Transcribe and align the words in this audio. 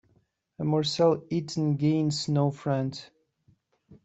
A 0.61 0.63
morsel 0.71 1.11
eaten 1.37 1.67
gains 1.83 2.17
no 2.27 2.49
friend. 2.49 2.93